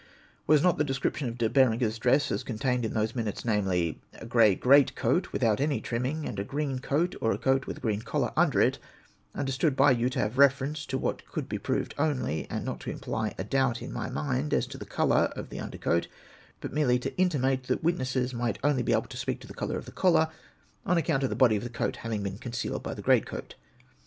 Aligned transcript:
Was 0.47 0.63
not 0.63 0.79
the 0.79 0.83
desci'iption 0.83 1.27
of 1.27 1.37
De 1.37 1.47
Berenger's 1.47 1.99
dress 1.99 2.31
as 2.31 2.43
con 2.43 2.57
tained 2.57 2.85
in 2.85 2.95
those 2.95 3.13
minutes, 3.15 3.45
namely," 3.45 4.01
a 4.15 4.25
grey 4.25 4.55
great 4.55 4.95
coat, 4.95 5.31
without 5.31 5.59
any 5.61 5.79
trimming, 5.79 6.25
and 6.27 6.39
a 6.39 6.43
green 6.43 6.79
coat, 6.79 7.13
or 7.21 7.31
a 7.31 7.37
coat 7.37 7.67
with 7.67 7.77
a 7.77 7.81
green 7.81 8.01
collar, 8.01 8.31
under 8.35 8.59
it,'* 8.59 8.79
understood 9.35 9.75
by 9.75 9.91
you 9.91 10.09
to 10.09 10.17
have 10.17 10.39
reference 10.39 10.87
to 10.87 10.97
what 10.97 11.23
could 11.27 11.47
be 11.47 11.59
proved 11.59 11.93
only, 11.99 12.47
and 12.49 12.65
not 12.65 12.79
to 12.79 12.89
imply 12.89 13.35
a 13.37 13.43
doubt 13.43 13.79
in 13.83 13.93
my 13.93 14.09
mind 14.09 14.55
as 14.55 14.65
to 14.65 14.77
the 14.79 14.85
colour 14.85 15.31
of 15.35 15.49
the 15.51 15.59
under 15.59 15.77
coat, 15.77 16.07
but 16.61 16.73
merely 16.73 16.97
to 16.97 17.15
intimate 17.19 17.65
that 17.65 17.81
the 17.81 17.85
witnesses 17.85 18.33
might 18.33 18.57
only 18.63 18.81
be 18.81 18.93
able 18.93 19.03
to 19.03 19.17
speak 19.17 19.39
to 19.39 19.45
the 19.47 19.53
colour 19.53 19.77
of 19.77 19.85
the 19.85 19.91
collar, 19.91 20.29
on 20.83 20.97
account 20.97 21.21
of 21.21 21.29
the 21.29 21.35
body 21.35 21.55
of 21.55 21.63
th6 21.63 21.73
coat 21.73 21.95
having 21.97 22.23
been 22.23 22.39
concealed 22.39 22.81
by 22.81 22.95
the 22.95 23.03
great 23.03 23.27
coat? 23.27 23.53